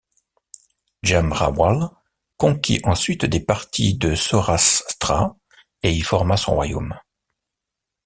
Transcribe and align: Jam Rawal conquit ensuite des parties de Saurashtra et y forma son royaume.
Jam 1.03 1.31
Rawal 1.31 1.87
conquit 2.37 2.79
ensuite 2.85 3.23
des 3.25 3.39
parties 3.39 3.93
de 3.99 4.15
Saurashtra 4.15 5.37
et 5.83 5.91
y 5.93 6.01
forma 6.01 6.37
son 6.37 6.55
royaume. 6.55 6.97